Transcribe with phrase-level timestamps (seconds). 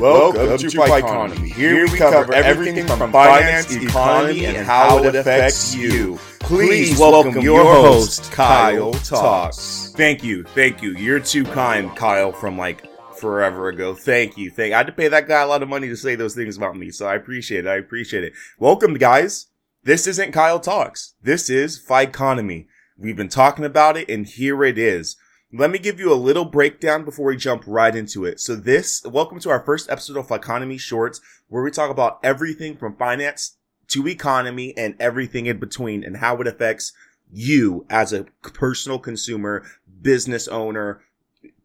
[0.00, 1.50] Welcome to Economy.
[1.50, 6.18] Here we cover everything from finance, economy, and how it affects you.
[6.38, 9.92] Please welcome your host, Kyle Talks.
[9.94, 10.92] Thank you, thank you.
[10.92, 13.94] You're too kind, Kyle, from like forever ago.
[13.94, 14.50] Thank you.
[14.50, 14.72] Thank.
[14.72, 16.78] I had to pay that guy a lot of money to say those things about
[16.78, 17.68] me, so I appreciate it.
[17.68, 18.32] I appreciate it.
[18.58, 19.48] Welcome, guys.
[19.84, 21.12] This isn't Kyle Talks.
[21.22, 22.68] This is Economy.
[22.96, 25.16] We've been talking about it, and here it is.
[25.52, 28.38] Let me give you a little breakdown before we jump right into it.
[28.38, 32.76] So this, welcome to our first episode of Economy Shorts, where we talk about everything
[32.76, 33.56] from finance
[33.88, 36.92] to economy and everything in between and how it affects
[37.32, 39.64] you as a personal consumer,
[40.00, 41.02] business owner,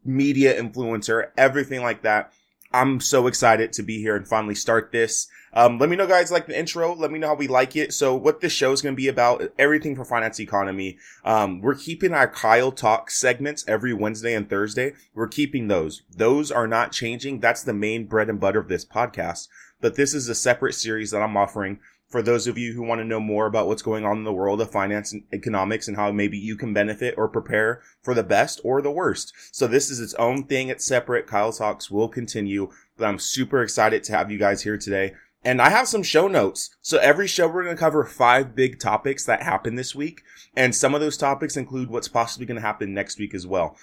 [0.04, 2.32] media influencer, everything like that.
[2.76, 5.28] I'm so excited to be here and finally start this.
[5.54, 6.94] Um, let me know guys like the intro.
[6.94, 7.94] Let me know how we like it.
[7.94, 10.98] So what this show is going to be about, everything for finance economy.
[11.24, 14.92] Um, we're keeping our Kyle talk segments every Wednesday and Thursday.
[15.14, 16.02] We're keeping those.
[16.14, 17.40] Those are not changing.
[17.40, 19.48] That's the main bread and butter of this podcast.
[19.80, 23.00] But this is a separate series that I'm offering for those of you who want
[23.00, 25.96] to know more about what's going on in the world of finance and economics and
[25.96, 29.32] how maybe you can benefit or prepare for the best or the worst.
[29.50, 30.68] So this is its own thing.
[30.68, 31.26] It's separate.
[31.26, 35.14] Kyle Talks will continue, but I'm super excited to have you guys here today.
[35.44, 36.74] And I have some show notes.
[36.82, 40.22] So every show we're going to cover five big topics that happened this week.
[40.56, 43.76] And some of those topics include what's possibly going to happen next week as well.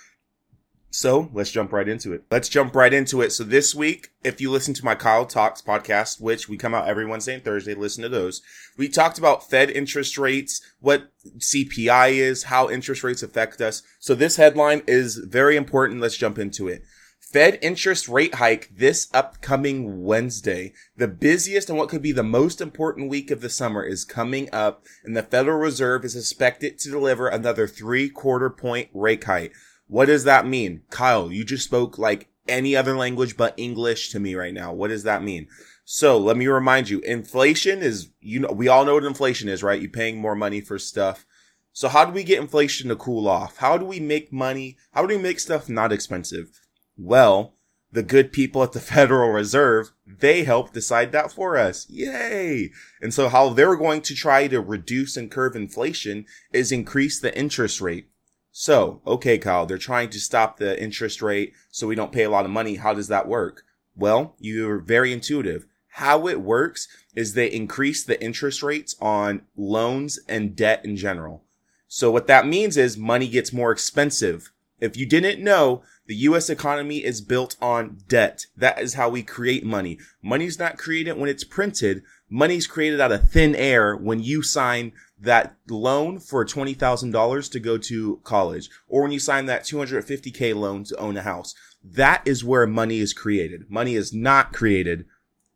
[0.95, 2.23] So let's jump right into it.
[2.30, 3.31] Let's jump right into it.
[3.31, 6.88] So this week, if you listen to my Kyle Talks podcast, which we come out
[6.88, 8.44] every Wednesday and Thursday, listen to those.
[8.77, 13.81] We talked about Fed interest rates, what CPI is, how interest rates affect us.
[13.97, 16.00] So this headline is very important.
[16.00, 16.83] Let's jump into it.
[17.19, 20.73] Fed interest rate hike this upcoming Wednesday.
[20.95, 24.47] The busiest and what could be the most important week of the summer is coming
[24.53, 29.55] up and the Federal Reserve is expected to deliver another three quarter point rate hike.
[29.88, 30.81] What does that mean?
[30.89, 34.73] Kyle, you just spoke like any other language but English to me right now.
[34.73, 35.48] What does that mean?
[35.86, 39.64] So let me remind you, inflation is, you know, we all know what inflation is,
[39.64, 39.81] right?
[39.81, 41.25] You're paying more money for stuff.
[41.74, 43.57] So how do we get inflation to cool off?
[43.57, 44.78] How do we make money?
[44.94, 46.62] How do we make stuff not expensive?
[46.96, 47.56] Well,
[47.91, 51.90] the good people at the Federal Reserve, they help decide that for us.
[51.90, 52.72] Yay!
[53.02, 57.38] And so how they're going to try to reduce and curb inflation is increase the
[57.38, 58.07] interest rate.
[58.56, 62.30] So, okay, Kyle, they're trying to stop the interest rate so we don't pay a
[62.30, 62.75] lot of money.
[62.75, 63.64] How does that work?
[63.96, 65.66] Well, you're very intuitive.
[65.94, 71.44] How it works is they increase the interest rates on loans and debt in general.
[71.88, 74.52] So what that means is money gets more expensive.
[74.80, 78.46] If you didn't know, the US economy is built on debt.
[78.56, 79.97] That is how we create money.
[80.22, 82.03] Money's not created when it's printed.
[82.30, 84.92] Money's created out of thin air when you sign
[85.23, 90.84] that loan for $20,000 to go to college or when you sign that 250k loan
[90.84, 91.56] to own a house.
[91.84, 93.69] That is where money is created.
[93.69, 95.06] Money is not created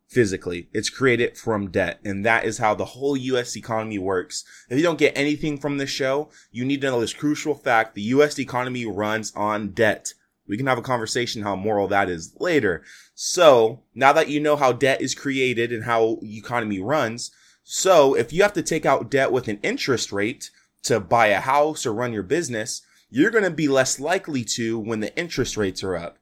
[0.08, 0.68] physically.
[0.72, 2.00] It's created from debt.
[2.02, 4.44] And that is how the whole US economy works.
[4.70, 7.94] If you don't get anything from this show, you need to know this crucial fact.
[7.94, 10.14] The US economy runs on debt.
[10.46, 12.82] We can have a conversation how moral that is later.
[13.14, 17.30] So now that you know how debt is created and how economy runs,
[17.70, 20.50] so if you have to take out debt with an interest rate
[20.84, 22.80] to buy a house or run your business,
[23.10, 26.16] you're going to be less likely to when the interest rates are up.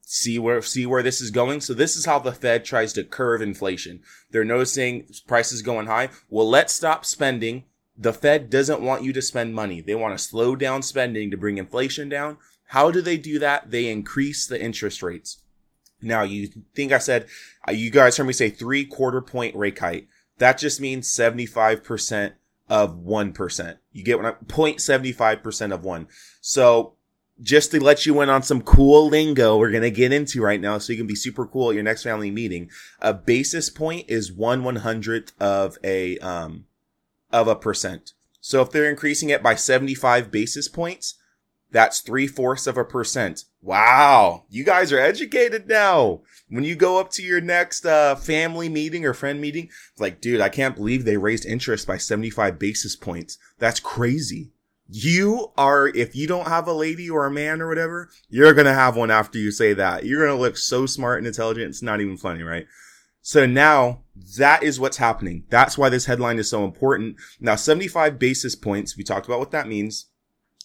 [0.00, 1.60] See where, see where this is going?
[1.60, 4.00] So this is how the Fed tries to curve inflation.
[4.30, 6.08] They're noticing prices going high.
[6.30, 7.64] Well, let's stop spending.
[7.94, 9.82] The Fed doesn't want you to spend money.
[9.82, 12.38] They want to slow down spending to bring inflation down.
[12.68, 13.70] How do they do that?
[13.70, 15.42] They increase the interest rates.
[16.00, 17.26] Now you think I said,
[17.68, 20.08] uh, you guys heard me say three quarter point rate hike.
[20.42, 22.32] That just means 75%
[22.68, 23.76] of 1%.
[23.92, 26.08] You get what I'm, 0.75% of one.
[26.40, 26.94] So
[27.40, 30.60] just to let you in on some cool lingo we're going to get into right
[30.60, 32.70] now so you can be super cool at your next family meeting.
[32.98, 36.64] A basis point is one one hundredth of a, um,
[37.30, 38.12] of a percent.
[38.40, 41.14] So if they're increasing it by 75 basis points,
[41.72, 43.44] that's three fourths of a percent.
[43.62, 44.44] Wow.
[44.50, 46.20] You guys are educated now.
[46.48, 50.40] When you go up to your next, uh, family meeting or friend meeting, like, dude,
[50.40, 53.38] I can't believe they raised interest by 75 basis points.
[53.58, 54.52] That's crazy.
[54.88, 58.66] You are, if you don't have a lady or a man or whatever, you're going
[58.66, 60.04] to have one after you say that.
[60.04, 61.70] You're going to look so smart and intelligent.
[61.70, 62.66] It's not even funny, right?
[63.22, 64.02] So now
[64.36, 65.44] that is what's happening.
[65.48, 67.16] That's why this headline is so important.
[67.40, 68.96] Now, 75 basis points.
[68.96, 70.06] We talked about what that means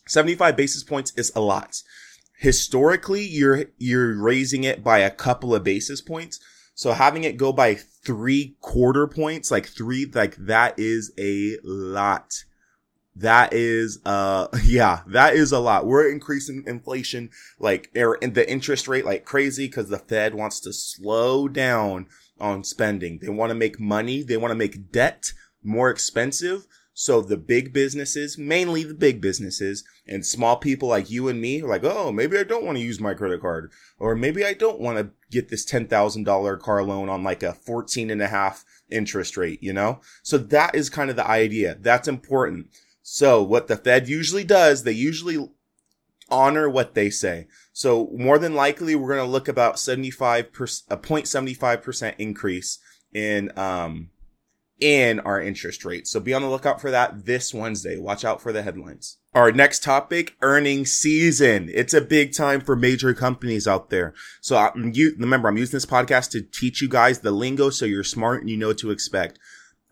[0.07, 1.81] 75 basis points is a lot.
[2.39, 6.39] Historically, you're, you're raising it by a couple of basis points.
[6.75, 12.44] So having it go by three quarter points, like three, like that is a lot.
[13.15, 15.88] That is, uh, yeah, that is a lot.
[15.88, 20.74] We're increasing inflation like, er, the interest rate like crazy because the Fed wants to
[20.74, 22.07] slow down
[22.39, 23.19] on spending.
[23.19, 24.21] They want to make money.
[24.21, 25.33] They want to make debt
[25.63, 26.68] more expensive.
[26.99, 31.61] So the big businesses, mainly the big businesses and small people like you and me
[31.61, 34.53] are like, Oh, maybe I don't want to use my credit card or maybe I
[34.53, 38.65] don't want to get this $10,000 car loan on like a 14 and a half
[38.89, 40.01] interest rate, you know?
[40.23, 41.77] So that is kind of the idea.
[41.79, 42.69] That's important.
[43.03, 45.51] So what the Fed usually does, they usually
[46.31, 47.45] honor what they say.
[47.73, 52.79] So more than likely, we're going to look about 75 a 0.75% increase
[53.13, 54.09] in, um,
[54.79, 56.07] in our interest rate.
[56.07, 57.97] So be on the lookout for that this Wednesday.
[57.97, 59.18] Watch out for the headlines.
[59.33, 61.69] Our next topic, earnings season.
[61.74, 64.13] It's a big time for major companies out there.
[64.41, 67.85] So I'm, you, remember, I'm using this podcast to teach you guys the lingo so
[67.85, 69.39] you're smart and you know what to expect.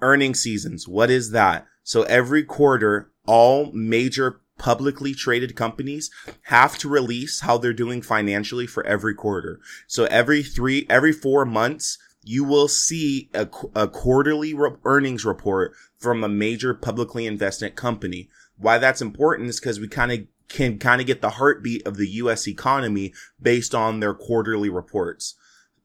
[0.02, 0.88] Earning seasons.
[0.88, 1.66] What is that?
[1.84, 6.10] So every quarter, all major publicly traded companies
[6.44, 9.60] have to release how they're doing financially for every quarter.
[9.88, 15.74] So every three, every four months, you will see a, a quarterly re- earnings report
[15.98, 18.30] from a major publicly invested company.
[18.57, 20.19] Why that's important is because we kind of
[20.50, 22.48] can kind of get the heartbeat of the U.S.
[22.48, 25.36] economy based on their quarterly reports.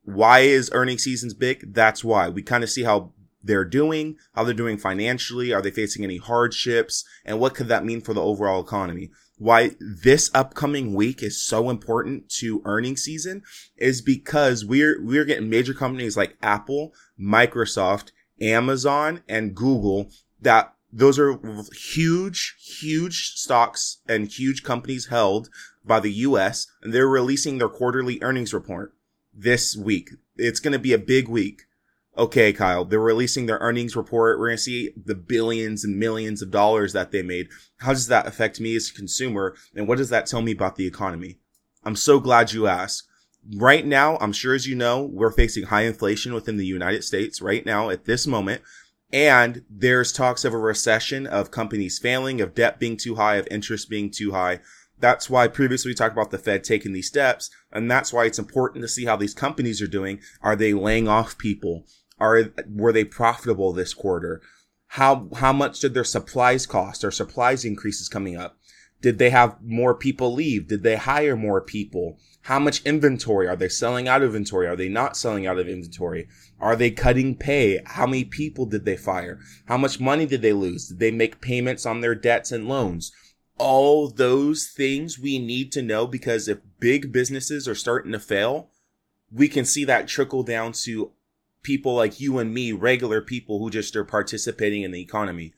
[0.04, 1.75] Why is earnings seasons big?
[1.75, 3.12] That's why we kind of see how
[3.43, 5.52] they're doing, how they're doing financially.
[5.52, 7.04] Are they facing any hardships?
[7.25, 9.10] And what could that mean for the overall economy?
[9.40, 13.42] Why this upcoming week is so important to earnings season
[13.75, 20.10] is because we're, we're getting major companies like Apple, Microsoft, Amazon, and Google
[20.42, 21.38] that those are
[21.75, 25.48] huge, huge stocks and huge companies held
[25.86, 28.93] by the US and they're releasing their quarterly earnings report
[29.32, 30.10] this week.
[30.36, 31.62] It's going to be a big week
[32.16, 34.38] okay, Kyle, they're releasing their earnings report.
[34.38, 37.48] We're going to see the billions and millions of dollars that they made.
[37.78, 39.56] How does that affect me as a consumer?
[39.74, 41.38] And what does that tell me about the economy?
[41.84, 43.06] I'm so glad you asked.
[43.56, 47.40] Right now, I'm sure as you know, we're facing high inflation within the United States
[47.40, 48.60] right now at this moment.
[49.12, 53.48] And there's talks of a recession, of companies failing, of debt being too high, of
[53.50, 54.60] interest being too high.
[54.98, 57.50] That's why previously we talked about the Fed taking these steps.
[57.72, 60.20] And that's why it's important to see how these companies are doing.
[60.42, 61.86] Are they laying off people?
[62.20, 64.43] Are, were they profitable this quarter?
[64.88, 67.05] How, how much did their supplies cost?
[67.05, 68.58] Are supplies increases coming up?
[69.00, 70.69] Did they have more people leave?
[70.69, 72.19] Did they hire more people?
[72.43, 73.49] How much inventory?
[73.49, 74.67] Are they selling out of inventory?
[74.67, 76.28] Are they not selling out of inventory?
[76.58, 77.81] Are they cutting pay?
[77.87, 79.40] How many people did they fire?
[79.67, 80.88] How much money did they lose?
[80.88, 83.12] Did they make payments on their debts and loans?
[83.56, 88.70] All those things we need to know because if big businesses are starting to fail,
[89.31, 91.12] we can see that trickle down to
[91.62, 95.52] people like you and me, regular people who just are participating in the economy.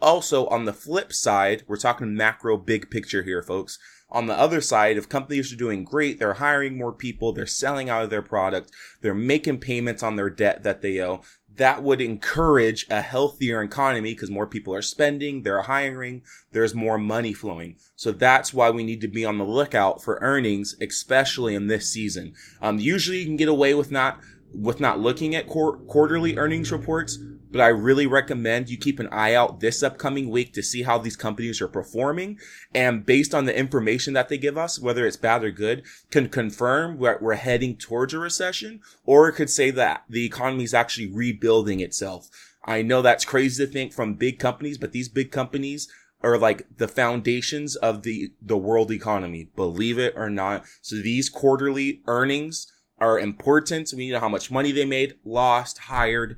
[0.00, 3.78] Also, on the flip side, we're talking macro big picture here, folks.
[4.12, 7.88] On the other side, if companies are doing great, they're hiring more people, they're selling
[7.88, 11.22] out of their product, they're making payments on their debt that they owe,
[11.56, 16.98] that would encourage a healthier economy because more people are spending, they're hiring, there's more
[16.98, 17.76] money flowing.
[17.96, 21.90] So that's why we need to be on the lookout for earnings, especially in this
[21.90, 22.34] season.
[22.62, 24.20] Um, usually you can get away with not
[24.52, 27.18] with not looking at qu- quarterly earnings reports,
[27.50, 30.98] but I really recommend you keep an eye out this upcoming week to see how
[30.98, 32.38] these companies are performing.
[32.74, 36.28] And based on the information that they give us, whether it's bad or good, can
[36.28, 40.74] confirm we're, we're heading towards a recession, or it could say that the economy is
[40.74, 42.28] actually rebuilding itself.
[42.64, 45.88] I know that's crazy to think from big companies, but these big companies
[46.22, 50.64] are like the foundations of the, the world economy, believe it or not.
[50.82, 53.90] So these quarterly earnings are important.
[53.92, 56.36] We need to know how much money they made, lost, hired,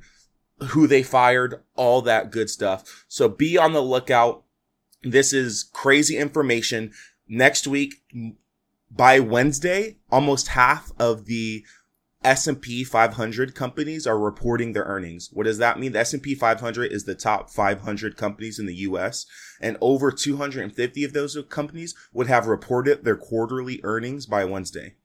[0.69, 3.05] who they fired, all that good stuff.
[3.07, 4.43] So be on the lookout.
[5.01, 6.91] This is crazy information.
[7.27, 7.95] Next week,
[8.89, 11.65] by Wednesday, almost half of the
[12.23, 15.29] S&P 500 companies are reporting their earnings.
[15.33, 15.91] What does that mean?
[15.91, 19.25] The S&P 500 is the top 500 companies in the US
[19.59, 24.95] and over 250 of those companies would have reported their quarterly earnings by Wednesday.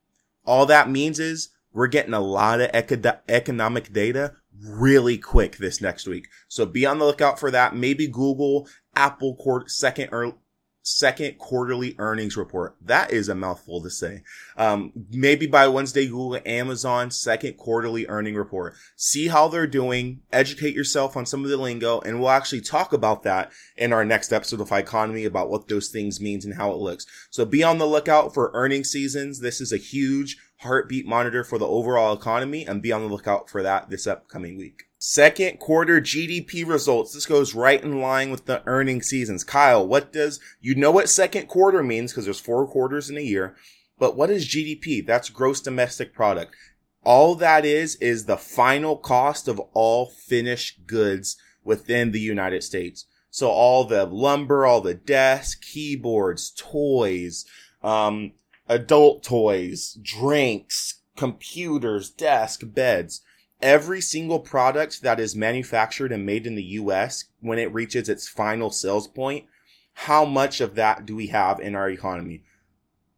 [0.49, 5.83] All that means is we're getting a lot of eco- economic data really quick this
[5.83, 6.27] next week.
[6.49, 7.77] So be on the lookout for that.
[7.77, 10.39] Maybe Google Apple court second or
[10.89, 12.77] second quarterly earnings report.
[12.81, 14.23] That is a mouthful to say.
[14.57, 18.75] Um, maybe by Wednesday, Google Amazon second quarterly earning report.
[18.97, 20.21] See how they're doing.
[20.33, 24.05] Educate yourself on some of the lingo, and we'll actually talk about that in our
[24.05, 27.07] next episode of Economy about what those things means and how it looks.
[27.31, 29.41] So be on the lookout for earning seasons.
[29.41, 33.49] This is a huge heartbeat monitor for the overall economy and be on the lookout
[33.49, 34.88] for that this upcoming week.
[35.01, 37.15] Second quarter GDP results.
[37.15, 39.45] This goes right in line with the earning seasons.
[39.45, 43.21] Kyle, what does, you know what second quarter means because there's four quarters in a
[43.21, 43.55] year,
[43.97, 45.07] but what is GDP?
[45.07, 46.57] That's gross domestic product.
[47.05, 53.07] All that is, is the final cost of all finished goods within the United States.
[53.31, 57.45] So all the lumber, all the desks, keyboards, toys,
[57.85, 58.33] um,
[58.67, 63.21] adult toys, drinks, computers, desk, beds
[63.61, 68.29] every single product that is manufactured and made in the US, when it reaches its
[68.29, 69.47] final sales point,
[69.95, 72.43] how much of that do we have in our economy?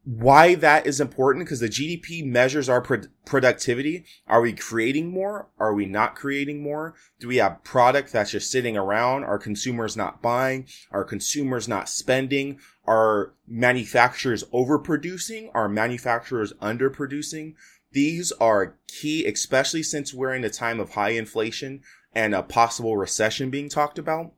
[0.05, 1.45] Why that is important?
[1.45, 4.07] Because the GDP measures our pro- productivity.
[4.27, 5.51] Are we creating more?
[5.59, 6.95] Are we not creating more?
[7.21, 9.25] Do we have product that's just sitting around?
[9.25, 10.67] Are consumers not buying?
[10.91, 12.59] Are consumers not spending?
[12.87, 15.51] Are manufacturers overproducing?
[15.53, 17.55] Are manufacturers underproducing?
[17.93, 21.83] These are key, especially since we're in a time of high inflation
[22.15, 24.33] and a possible recession being talked about.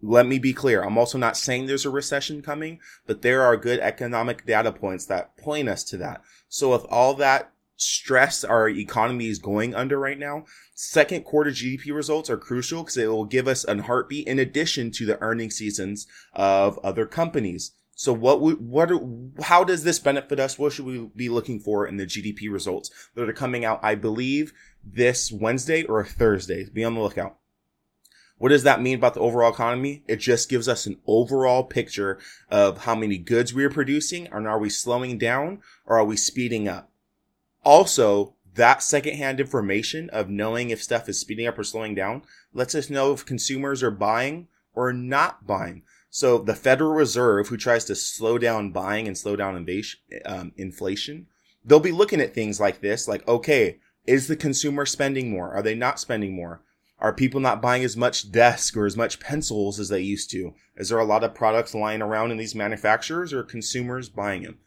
[0.00, 0.82] Let me be clear.
[0.82, 5.06] I'm also not saying there's a recession coming, but there are good economic data points
[5.06, 6.22] that point us to that.
[6.48, 10.44] So with all that stress our economy is going under right now,
[10.74, 14.90] second quarter GDP results are crucial because it will give us a heartbeat in addition
[14.92, 17.72] to the earning seasons of other companies.
[17.94, 18.90] So what we, what
[19.42, 20.58] how does this benefit us?
[20.58, 23.80] What should we be looking for in the GDP results that are coming out?
[23.82, 24.52] I believe
[24.84, 26.68] this Wednesday or Thursday.
[26.68, 27.38] Be on the lookout.
[28.36, 30.02] What does that mean about the overall economy?
[30.08, 32.18] It just gives us an overall picture
[32.50, 36.16] of how many goods we are producing and are we slowing down or are we
[36.16, 36.90] speeding up?
[37.64, 42.22] Also, that secondhand information of knowing if stuff is speeding up or slowing down
[42.52, 45.82] lets us know if consumers are buying or not buying.
[46.14, 50.52] So the Federal Reserve, who tries to slow down buying and slow down invasion, um,
[50.56, 51.26] inflation,
[51.64, 55.52] they'll be looking at things like this, like, okay, is the consumer spending more?
[55.52, 56.62] Are they not spending more?
[57.00, 60.54] Are people not buying as much desk or as much pencils as they used to?
[60.76, 64.58] Is there a lot of products lying around in these manufacturers or consumers buying them?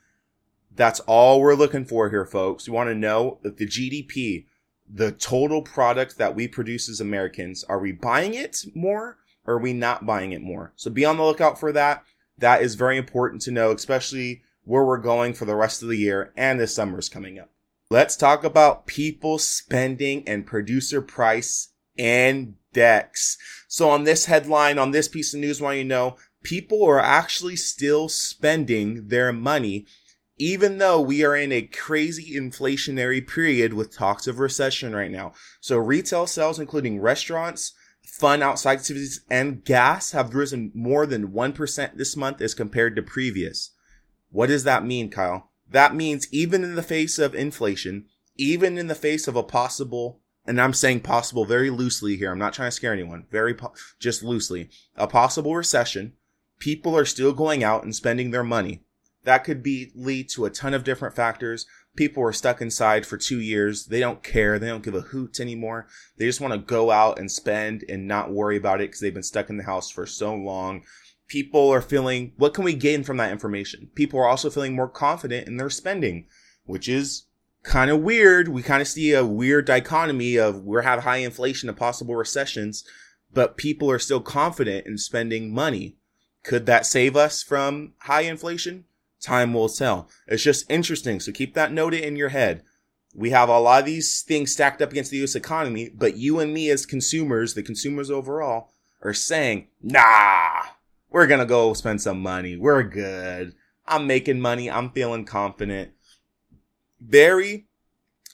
[0.75, 2.67] That's all we're looking for here, folks.
[2.67, 4.47] We want to know that the GDP,
[4.85, 9.57] the total product that we produce as Americans, are we buying it more or are
[9.57, 10.73] we not buying it more?
[10.75, 12.03] So be on the lookout for that.
[12.37, 15.97] That is very important to know, especially where we're going for the rest of the
[15.97, 17.49] year and the summer's coming up.
[17.89, 23.37] Let's talk about people spending and producer price index.
[23.69, 27.55] So on this headline, on this piece of news, want you know people are actually
[27.55, 29.85] still spending their money,
[30.37, 35.31] even though we are in a crazy inflationary period with talks of recession right now.
[35.61, 37.73] So retail sales, including restaurants,
[38.17, 43.01] fun outside activities, and gas have risen more than 1% this month as compared to
[43.01, 43.71] previous.
[44.31, 45.51] What does that mean, Kyle?
[45.69, 48.05] That means even in the face of inflation,
[48.35, 52.39] even in the face of a possible, and I'm saying possible very loosely here, I'm
[52.39, 56.13] not trying to scare anyone, very, po- just loosely, a possible recession,
[56.59, 58.83] people are still going out and spending their money.
[59.23, 61.65] That could be lead to a ton of different factors,
[61.97, 63.87] people are stuck inside for two years.
[63.87, 64.57] They don't care.
[64.57, 65.87] They don't give a hoot anymore.
[66.17, 69.13] They just want to go out and spend and not worry about it because they've
[69.13, 70.83] been stuck in the house for so long.
[71.27, 73.89] People are feeling, what can we gain from that information?
[73.95, 76.27] People are also feeling more confident in their spending,
[76.63, 77.23] which is
[77.63, 78.47] kind of weird.
[78.47, 82.85] We kind of see a weird dichotomy of we have high inflation and possible recessions,
[83.33, 85.97] but people are still confident in spending money.
[86.43, 88.85] Could that save us from high inflation?
[89.21, 90.09] Time will tell.
[90.27, 91.19] It's just interesting.
[91.19, 92.63] So keep that noted in your head.
[93.15, 96.39] We have a lot of these things stacked up against the US economy, but you
[96.39, 98.69] and me as consumers, the consumers overall,
[99.01, 100.61] are saying, nah,
[101.09, 102.55] we're going to go spend some money.
[102.55, 103.55] We're good.
[103.87, 104.69] I'm making money.
[104.69, 105.91] I'm feeling confident.
[106.99, 107.67] Very,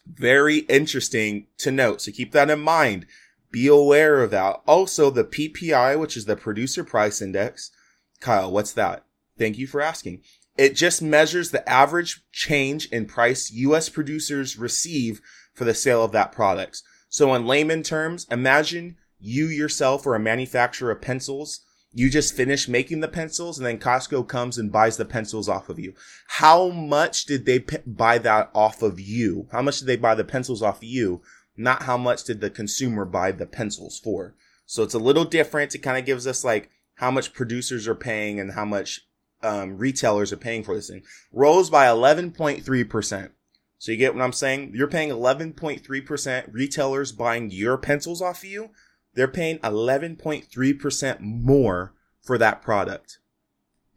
[0.06, 2.02] very interesting to note.
[2.02, 3.06] So keep that in mind.
[3.52, 4.62] Be aware of that.
[4.66, 7.72] Also, the PPI, which is the producer price index.
[8.20, 9.06] Kyle, what's that?
[9.38, 10.22] Thank you for asking.
[10.58, 15.22] It just measures the average change in price US producers receive
[15.54, 16.82] for the sale of that product.
[17.10, 21.62] So in layman terms, imagine you yourself are a manufacturer of pencils.
[21.92, 25.70] You just finished making the pencils and then Costco comes and buys the pencils off
[25.70, 25.94] of you.
[26.28, 29.48] How much did they p- buy that off of you?
[29.52, 31.22] How much did they buy the pencils off of you?
[31.56, 34.36] Not how much did the consumer buy the pencils for?
[34.66, 35.76] So it's a little different.
[35.76, 39.02] It kind of gives us like how much producers are paying and how much
[39.44, 43.30] um, retailers are paying for this thing rose by 11.3%.
[43.78, 44.72] So you get what I'm saying?
[44.74, 46.54] You're paying 11.3%.
[46.54, 48.70] Retailers buying your pencils off of you,
[49.14, 53.20] they're paying 11.3% more for that product.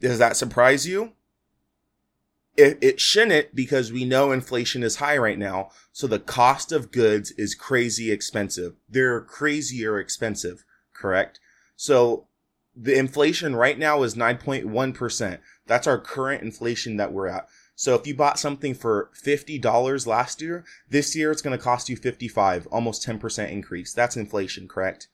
[0.01, 1.13] Does that surprise you?
[2.57, 5.71] it, it shouldn't because we know inflation is high right now.
[5.93, 8.75] So the cost of goods is crazy expensive.
[8.89, 11.39] They're crazier expensive, correct?
[11.77, 12.27] So
[12.77, 15.39] the inflation right now is 9.1%.
[15.67, 17.49] That's our current inflation that we're at.
[17.75, 21.89] So if you bought something for $50 last year, this year it's going to cost
[21.89, 23.93] you 55, almost 10% increase.
[23.93, 25.09] That's inflation, correct?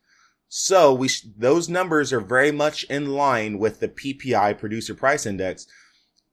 [0.47, 5.25] So we sh- those numbers are very much in line with the PPI producer price
[5.25, 5.67] index.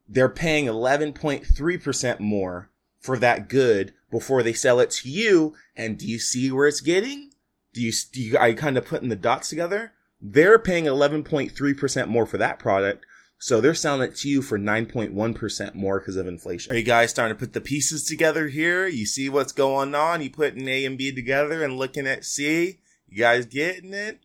[0.08, 2.70] They're paying 11.3% more
[3.00, 5.54] for that good before they sell it to you.
[5.74, 7.30] And do you see where it's getting?
[7.72, 9.92] Do you, do you, are you kind of putting the dots together?
[10.20, 13.06] They're paying 11.3% more for that product.
[13.42, 16.72] So they're selling it to you for 9.1% more because of inflation.
[16.72, 18.86] Are you guys starting to put the pieces together here?
[18.86, 20.20] You see what's going on?
[20.20, 22.80] You putting A and B together and looking at C?
[23.08, 24.20] You guys getting it?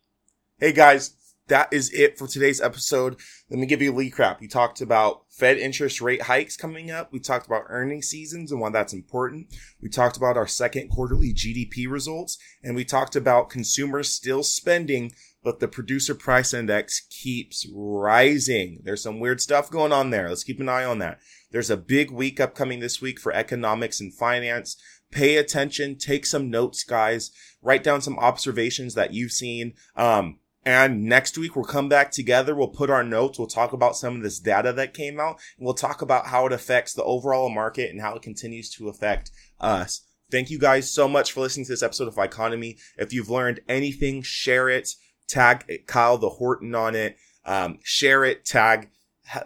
[0.59, 1.15] Hey guys,
[1.47, 3.15] that is it for today's episode.
[3.49, 4.41] Let me give you a recap.
[4.41, 7.13] We talked about Fed interest rate hikes coming up.
[7.13, 9.47] We talked about earning seasons and why that's important.
[9.81, 15.13] We talked about our second quarterly GDP results and we talked about consumers still spending
[15.45, 18.81] but the producer price index keeps rising.
[18.83, 20.27] There's some weird stuff going on there.
[20.27, 21.19] Let's keep an eye on that.
[21.51, 24.75] There's a big week upcoming this week for economics and finance.
[25.11, 27.29] Pay attention, take some notes, guys.
[27.61, 29.75] Write down some observations that you've seen.
[29.95, 32.55] Um, and next week we'll come back together.
[32.55, 33.37] We'll put our notes.
[33.37, 36.47] We'll talk about some of this data that came out and we'll talk about how
[36.47, 40.01] it affects the overall market and how it continues to affect us.
[40.31, 42.79] Thank you guys so much for listening to this episode of Economy.
[42.97, 44.89] If you've learned anything, share it
[45.27, 48.89] tag Kyle the Horton on it, um, share it, tag.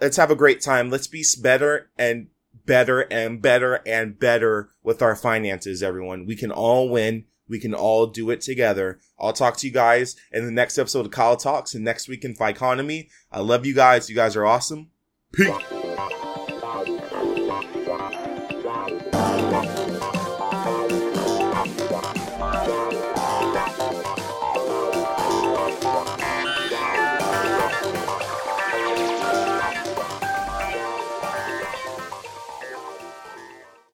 [0.01, 0.89] Let's have a great time.
[0.89, 2.27] Let's be better and
[2.65, 6.25] better and better and better with our finances, everyone.
[6.25, 7.25] We can all win.
[7.47, 8.99] We can all do it together.
[9.19, 12.23] I'll talk to you guys in the next episode of Kyle Talks and next week
[12.23, 13.09] in Economy.
[13.31, 14.09] I love you guys.
[14.09, 14.91] You guys are awesome.
[15.33, 15.78] Peace.